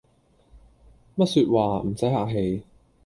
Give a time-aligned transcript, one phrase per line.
[1.15, 2.63] 乜說話，唔洗客氣